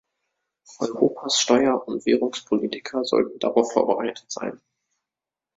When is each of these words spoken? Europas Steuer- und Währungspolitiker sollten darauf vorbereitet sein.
Europas 0.79 1.35
Steuer- 1.39 1.87
und 1.87 2.07
Währungspolitiker 2.07 3.03
sollten 3.05 3.37
darauf 3.37 3.71
vorbereitet 3.73 4.25
sein. 4.31 4.59